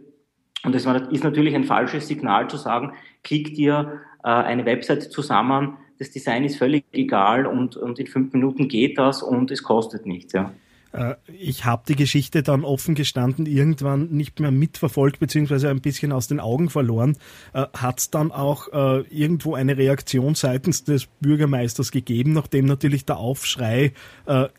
Und 0.63 0.75
es 0.75 0.85
ist 0.85 1.23
natürlich 1.23 1.55
ein 1.55 1.63
falsches 1.63 2.07
Signal 2.07 2.49
zu 2.49 2.57
sagen, 2.57 2.91
klick 3.23 3.55
dir 3.55 4.01
äh, 4.23 4.27
eine 4.27 4.65
Website 4.65 5.03
zusammen, 5.03 5.77
das 5.97 6.11
Design 6.11 6.43
ist 6.43 6.57
völlig 6.57 6.83
egal 6.91 7.45
und, 7.47 7.77
und 7.77 7.99
in 7.99 8.07
fünf 8.07 8.33
Minuten 8.33 8.67
geht 8.67 8.97
das 8.97 9.23
und 9.23 9.49
es 9.49 9.63
kostet 9.63 10.05
nichts. 10.05 10.33
Ja. 10.33 10.51
Äh, 10.91 11.15
ich 11.27 11.65
habe 11.65 11.83
die 11.87 11.95
Geschichte 11.95 12.43
dann 12.43 12.63
offen 12.63 12.95
gestanden 12.95 13.45
irgendwann 13.45 14.09
nicht 14.09 14.39
mehr 14.39 14.51
mitverfolgt, 14.51 15.19
beziehungsweise 15.19 15.69
ein 15.69 15.81
bisschen 15.81 16.11
aus 16.11 16.27
den 16.27 16.39
Augen 16.39 16.69
verloren. 16.69 17.17
Äh, 17.53 17.65
Hat 17.73 17.99
es 17.99 18.09
dann 18.09 18.31
auch 18.31 18.67
äh, 18.71 19.01
irgendwo 19.09 19.55
eine 19.55 19.77
Reaktion 19.77 20.35
seitens 20.35 20.83
des 20.83 21.07
Bürgermeisters 21.19 21.91
gegeben, 21.91 22.33
nachdem 22.33 22.65
natürlich 22.65 23.05
der 23.05 23.17
Aufschrei 23.17 23.93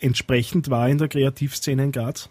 entsprechend 0.00 0.70
war 0.70 0.88
in 0.88 0.98
der 0.98 1.08
Kreativszene 1.08 1.84
in 1.84 1.92
Graz? 1.92 2.30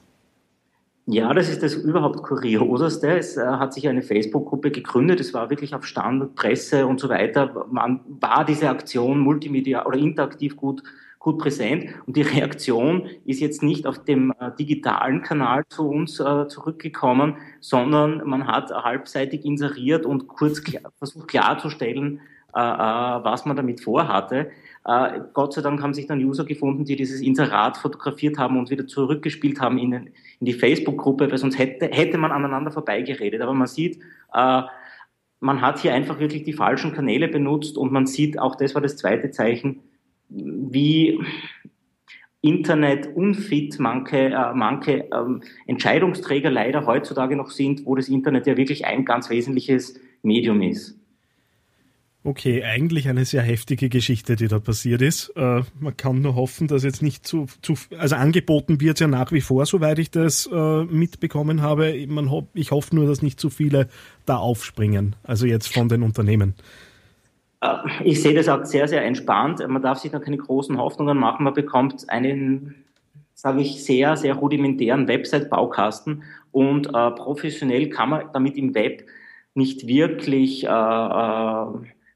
Ja, 1.05 1.33
das 1.33 1.49
ist 1.49 1.63
das 1.63 1.75
überhaupt 1.75 2.23
Kurioseste. 2.23 3.17
Es 3.17 3.37
hat 3.37 3.73
sich 3.73 3.87
eine 3.87 4.01
Facebook-Gruppe 4.01 4.71
gegründet. 4.71 5.19
Es 5.19 5.33
war 5.33 5.49
wirklich 5.49 5.73
auf 5.75 5.85
Standard, 5.85 6.35
Presse 6.35 6.87
und 6.87 6.99
so 6.99 7.09
weiter. 7.09 7.65
Man 7.69 8.01
war 8.07 8.43
diese 8.43 8.69
Aktion 8.69 9.19
multimedia 9.19 9.85
oder 9.85 9.97
interaktiv 9.97 10.55
gut 10.55 10.83
gut 11.19 11.39
präsent. 11.39 11.85
Und 12.05 12.15
die 12.15 12.21
Reaktion 12.21 13.09
ist 13.25 13.39
jetzt 13.39 13.63
nicht 13.63 13.85
auf 13.87 14.03
dem 14.03 14.33
äh, 14.39 14.51
digitalen 14.57 15.21
Kanal 15.21 15.63
zu 15.69 15.87
uns 15.89 16.19
äh, 16.19 16.47
zurückgekommen, 16.47 17.37
sondern 17.59 18.21
man 18.25 18.47
hat 18.47 18.71
halbseitig 18.71 19.45
inseriert 19.45 20.05
und 20.05 20.27
kurz 20.27 20.63
klar, 20.63 20.91
versucht 20.97 21.27
klarzustellen, 21.27 22.21
äh, 22.55 22.59
äh, 22.59 23.23
was 23.23 23.45
man 23.45 23.55
damit 23.55 23.81
vorhatte. 23.81 24.51
Äh, 24.85 25.19
Gott 25.33 25.53
sei 25.53 25.61
Dank 25.61 25.81
haben 25.81 25.93
sich 25.93 26.07
dann 26.07 26.23
User 26.23 26.45
gefunden, 26.45 26.85
die 26.85 26.95
dieses 26.95 27.21
Inserat 27.21 27.77
fotografiert 27.77 28.37
haben 28.37 28.57
und 28.57 28.69
wieder 28.69 28.87
zurückgespielt 28.87 29.59
haben 29.59 29.77
in, 29.77 29.93
in 29.93 30.11
die 30.45 30.53
Facebook-Gruppe, 30.53 31.29
weil 31.29 31.37
sonst 31.37 31.59
hätte, 31.59 31.87
hätte 31.87 32.17
man 32.17 32.31
aneinander 32.31 32.71
vorbeigeredet. 32.71 33.41
Aber 33.41 33.53
man 33.53 33.67
sieht, 33.67 33.99
äh, 34.33 34.61
man 35.39 35.61
hat 35.61 35.79
hier 35.79 35.93
einfach 35.93 36.19
wirklich 36.19 36.43
die 36.43 36.53
falschen 36.53 36.93
Kanäle 36.93 37.27
benutzt 37.27 37.77
und 37.77 37.91
man 37.91 38.07
sieht, 38.07 38.39
auch 38.39 38.55
das 38.55 38.73
war 38.73 38.81
das 38.81 38.97
zweite 38.97 39.29
Zeichen, 39.29 39.81
wie 40.29 41.19
Internet 42.41 43.07
unfit 43.15 43.79
manche, 43.79 44.17
äh, 44.17 44.53
manche 44.53 45.05
ähm, 45.13 45.41
Entscheidungsträger 45.65 46.49
leider 46.49 46.85
heutzutage 46.85 47.35
noch 47.35 47.49
sind, 47.49 47.85
wo 47.85 47.95
das 47.95 48.09
Internet 48.09 48.47
ja 48.47 48.57
wirklich 48.57 48.85
ein 48.85 49.05
ganz 49.05 49.29
wesentliches 49.29 49.99
Medium 50.21 50.61
ist. 50.61 50.97
Okay, 52.23 52.61
eigentlich 52.61 53.07
eine 53.07 53.23
sehr 53.23 53.41
heftige 53.41 53.87
Geschichte, 53.87 54.35
die 54.35 54.49
da 54.49 54.59
passiert 54.59 55.01
ist. 55.01 55.29
Äh, 55.37 55.61
man 55.79 55.95
kann 55.95 56.21
nur 56.21 56.35
hoffen, 56.35 56.67
dass 56.67 56.83
jetzt 56.83 57.01
nicht 57.01 57.25
zu, 57.25 57.45
zu 57.61 57.75
also 57.97 58.15
angeboten 58.15 58.81
wird 58.81 58.99
ja 58.99 59.07
nach 59.07 59.31
wie 59.31 59.39
vor, 59.39 59.65
soweit 59.65 59.97
ich 59.97 60.11
das 60.11 60.49
äh, 60.51 60.83
mitbekommen 60.83 61.61
habe. 61.61 62.05
Man, 62.07 62.29
ich 62.53 62.71
hoffe 62.71 62.95
nur, 62.95 63.07
dass 63.07 63.21
nicht 63.21 63.39
zu 63.39 63.49
viele 63.49 63.87
da 64.25 64.37
aufspringen, 64.37 65.15
also 65.23 65.45
jetzt 65.45 65.73
von 65.73 65.87
den 65.87 66.03
Unternehmen. 66.03 66.55
Äh, 67.61 67.77
ich 68.03 68.21
sehe 68.21 68.33
das 68.33 68.49
auch 68.49 68.65
sehr, 68.65 68.87
sehr 68.87 69.03
entspannt. 69.03 69.65
Man 69.67 69.81
darf 69.81 69.99
sich 69.99 70.11
da 70.11 70.19
keine 70.19 70.37
großen 70.37 70.77
Hoffnungen 70.77 71.17
machen. 71.17 71.43
Man 71.43 71.53
bekommt 71.53 72.09
einen, 72.09 72.83
sage 73.33 73.61
ich, 73.61 73.83
sehr, 73.83 74.17
sehr 74.17 74.35
rudimentären 74.35 75.07
Website-Baukasten 75.07 76.23
und 76.51 76.87
äh, 76.87 77.11
professionell 77.11 77.89
kann 77.89 78.09
man 78.09 78.29
damit 78.33 78.57
im 78.57 78.73
Web 78.73 79.05
nicht 79.53 79.87
wirklich 79.87 80.63
äh, 80.63 80.67
äh, 80.67 81.67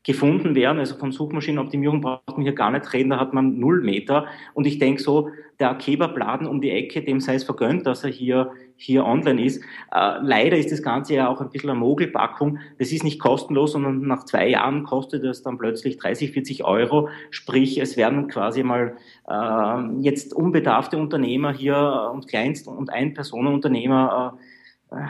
gefunden 0.03 0.55
werden. 0.55 0.79
Also 0.79 0.96
von 0.96 1.12
Suchmaschinenoptimierung 1.12 2.01
braucht 2.01 2.36
man 2.36 2.41
hier 2.41 2.53
gar 2.53 2.72
nicht 2.72 2.91
reden, 2.93 3.12
da 3.12 3.20
hat 3.20 3.34
man 3.34 3.60
null 3.60 3.81
Meter. 3.81 4.25
Und 4.53 4.65
ich 4.65 4.79
denke 4.79 5.01
so, 5.01 5.29
der 5.60 5.75
Kebabladen 5.75 6.48
um 6.48 6.60
die 6.60 6.72
Ecke, 6.72 7.03
dem 7.03 7.20
sei 7.20 7.36
es 7.36 7.43
vergönnt, 7.43 7.86
dass 7.86 8.03
er 8.03 8.10
hier, 8.10 8.51
hier 8.75 9.05
online 9.05 9.46
ist. 9.46 9.63
Äh, 9.93 10.17
leider 10.22 10.58
ist 10.58 10.72
das 10.72 10.81
Ganze 10.81 11.13
ja 11.13 11.29
auch 11.29 11.39
ein 11.39 11.51
bisschen 11.51 11.70
eine 11.70 11.79
Mogelpackung. 11.79 12.58
Das 12.79 12.91
ist 12.91 13.03
nicht 13.03 13.20
kostenlos, 13.20 13.74
sondern 13.74 14.01
nach 14.01 14.25
zwei 14.25 14.50
Jahren 14.50 14.84
kostet 14.84 15.24
es 15.24 15.43
dann 15.43 15.60
plötzlich 15.60 15.98
30, 15.98 16.31
40 16.31 16.63
Euro. 16.65 17.10
Sprich, 17.29 17.77
es 17.79 17.96
werden 17.96 18.27
quasi 18.27 18.63
mal 18.63 18.98
äh, 19.29 20.01
jetzt 20.01 20.34
unbedarfte 20.34 20.98
Unternehmer 20.98 21.53
hier 21.53 22.10
und 22.12 22.27
Kleinst- 22.27 22.67
und 22.67 22.89
Einpersonenunternehmer 22.91 24.39
äh, 24.39 24.50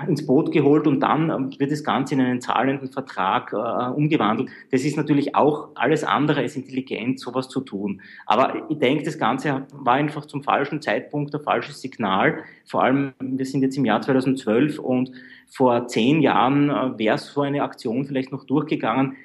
ins 0.07 0.27
Boot 0.27 0.51
geholt 0.51 0.85
und 0.85 0.99
dann 0.99 1.31
ähm, 1.31 1.49
wird 1.59 1.71
das 1.71 1.83
Ganze 1.83 2.13
in 2.13 2.21
einen 2.21 2.39
zahlenden 2.39 2.91
Vertrag 2.91 3.51
äh, 3.51 3.91
umgewandelt. 3.91 4.49
Das 4.71 4.83
ist 4.83 4.95
natürlich 4.95 5.33
auch 5.35 5.69
alles 5.73 6.03
andere 6.03 6.41
als 6.41 6.55
intelligent, 6.55 7.19
sowas 7.19 7.49
zu 7.49 7.61
tun. 7.61 8.01
Aber 8.27 8.69
ich 8.69 8.77
denke, 8.77 9.03
das 9.03 9.17
Ganze 9.17 9.65
war 9.73 9.93
einfach 9.95 10.25
zum 10.25 10.43
falschen 10.43 10.81
Zeitpunkt 10.83 11.33
ein 11.33 11.41
falsches 11.41 11.81
Signal. 11.81 12.43
Vor 12.63 12.83
allem, 12.83 13.13
wir 13.19 13.45
sind 13.45 13.63
jetzt 13.63 13.75
im 13.75 13.85
Jahr 13.85 14.01
2012 14.01 14.77
und 14.77 15.13
vor 15.47 15.87
zehn 15.87 16.21
Jahren 16.21 16.69
äh, 16.69 16.99
wäre 16.99 17.17
so 17.17 17.41
eine 17.41 17.63
Aktion 17.63 18.05
vielleicht 18.05 18.31
noch 18.31 18.43
durchgegangen. 18.43 19.15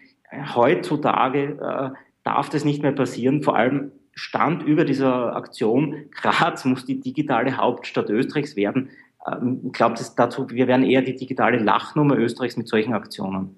Heutzutage 0.54 1.58
äh, 1.60 1.98
darf 2.25 2.48
das 2.48 2.64
nicht 2.64 2.82
mehr 2.82 2.92
passieren. 2.92 3.42
Vor 3.42 3.56
allem 3.56 3.92
stand 4.14 4.62
über 4.62 4.86
dieser 4.86 5.36
Aktion, 5.36 6.06
Graz 6.10 6.64
muss 6.64 6.86
die 6.86 6.98
digitale 6.98 7.58
Hauptstadt 7.58 8.08
Österreichs 8.08 8.56
werden. 8.56 8.88
Ähm, 9.26 9.61
ich 9.66 9.73
glaube, 9.73 9.97
dazu, 10.16 10.49
wir 10.50 10.66
werden 10.66 10.85
eher 10.85 11.02
die 11.02 11.16
digitale 11.16 11.59
Lachnummer 11.59 12.16
Österreichs 12.16 12.56
mit 12.56 12.68
solchen 12.68 12.95
Aktionen. 12.95 13.56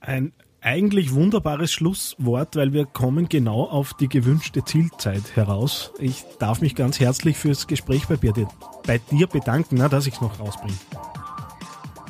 Ein 0.00 0.32
eigentlich 0.60 1.14
wunderbares 1.14 1.72
Schlusswort, 1.72 2.56
weil 2.56 2.72
wir 2.72 2.86
kommen 2.86 3.28
genau 3.28 3.64
auf 3.64 3.94
die 3.94 4.08
gewünschte 4.08 4.64
Zielzeit 4.64 5.36
heraus. 5.36 5.92
Ich 5.98 6.24
darf 6.38 6.62
mich 6.62 6.74
ganz 6.74 7.00
herzlich 7.00 7.36
fürs 7.36 7.66
Gespräch 7.66 8.06
bei 8.08 8.16
dir, 8.16 8.48
bei 8.86 8.98
dir 9.10 9.26
bedanken, 9.26 9.76
dass 9.76 10.06
ich 10.06 10.14
es 10.14 10.20
noch 10.22 10.40
rausbringe. 10.40 10.76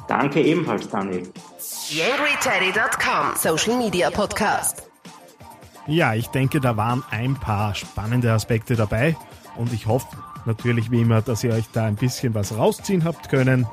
Danke 0.07 0.41
ebenfalls, 0.43 0.89
Daniel. 0.89 1.23
YangryTeddy.com 1.89 3.35
Social 3.37 3.79
Media 3.79 4.11
Podcast. 4.11 4.89
Ja, 5.87 6.15
ich 6.15 6.29
denke, 6.29 6.61
da 6.61 6.77
waren 6.77 7.03
ein 7.11 7.35
paar 7.35 7.75
spannende 7.75 8.33
Aspekte 8.33 8.77
dabei 8.77 9.17
und 9.57 9.73
ich 9.73 9.87
hoffe, 9.87 10.07
natürlich 10.47 10.91
wie 10.91 11.03
immer, 11.03 11.23
dass 11.23 11.45
ihr 11.45 11.53
euch 11.53 11.67
da 11.73 11.85
ein 11.85 11.97
bisschen 11.97 12.35
was 12.35 12.57
rausziehen 12.57 13.05
habt 13.05 13.29
können 13.29 13.67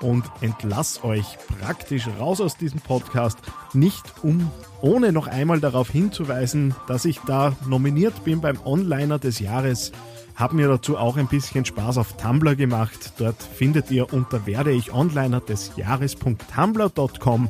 und 0.00 0.24
entlass 0.40 1.02
euch 1.02 1.38
praktisch 1.60 2.06
raus 2.20 2.40
aus 2.40 2.56
diesem 2.56 2.80
Podcast, 2.80 3.38
nicht 3.72 4.04
um 4.22 4.50
ohne 4.80 5.12
noch 5.12 5.26
einmal 5.26 5.60
darauf 5.60 5.88
hinzuweisen, 5.88 6.74
dass 6.88 7.04
ich 7.04 7.20
da 7.20 7.56
nominiert 7.66 8.24
bin 8.24 8.40
beim 8.40 8.58
Onliner 8.64 9.18
des 9.18 9.38
Jahres. 9.40 9.92
Hab 10.36 10.52
mir 10.52 10.68
dazu 10.68 10.98
auch 10.98 11.16
ein 11.16 11.28
bisschen 11.28 11.64
Spaß 11.64 11.96
auf 11.96 12.16
Tumblr 12.16 12.56
gemacht. 12.56 13.14
Dort 13.18 13.40
findet 13.42 13.90
ihr 13.90 14.12
unter 14.12 14.46
werde 14.46 14.72
ich 14.72 14.92
Onliner 14.92 15.40
des 15.40 15.72
Jahres.tumblr.com 15.76 17.48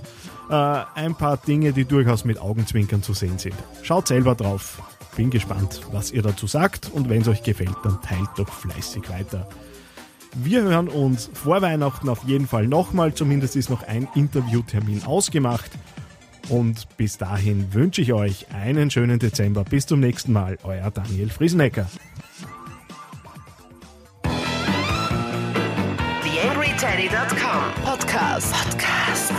äh, 0.51 0.55
ein 0.95 1.15
paar 1.15 1.39
Dinge, 1.39 1.73
die 1.73 1.87
durchaus 1.87 2.25
mit 2.25 2.39
Augenzwinkern 2.39 3.03
zu 3.03 3.15
sehen 3.15 3.39
sind. 3.39 3.57
Schaut 3.83 4.09
selber 4.09 4.35
drauf. 4.35 4.83
Bin 5.17 5.31
gespannt, 5.31 5.83
was 5.93 6.11
ihr 6.11 6.23
dazu 6.23 6.47
sagt 6.47 6.91
und 6.93 7.09
wenn 7.09 7.23
es 7.23 7.29
euch 7.29 7.43
gefällt, 7.43 7.77
dann 7.85 8.01
teilt 8.03 8.31
doch 8.37 8.53
fleißig 8.53 9.09
weiter. 9.09 9.49
Wir 10.35 10.63
hören 10.63 10.89
uns 10.89 11.31
vor 11.33 11.63
Weihnachten 11.63 12.09
auf 12.09 12.25
jeden 12.25 12.49
Fall 12.49 12.67
nochmal, 12.67 13.15
zumindest 13.15 13.55
ist 13.55 13.71
noch 13.71 13.85
ein 13.85 14.09
Interviewtermin 14.15 15.05
ausgemacht. 15.05 15.71
Und 16.49 16.89
bis 16.97 17.17
dahin 17.17 17.73
wünsche 17.73 18.03
ich 18.03 18.13
euch 18.13 18.47
einen 18.53 18.91
schönen 18.91 19.19
Dezember. 19.19 19.65
Bis 19.65 19.87
zum 19.87 20.01
nächsten 20.01 20.33
Mal, 20.33 20.59
euer 20.65 20.91
Daniel 20.91 21.31
Friesenecker. 21.31 21.89
TheAngryTeddy.com 26.23 27.85
Podcast. 27.85 28.53
Podcast. 28.53 29.33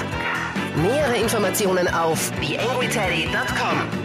Nähere 0.81 1.17
Informationen 1.17 1.87
auf 1.89 2.31
TheAngryTeddy.com 2.41 4.04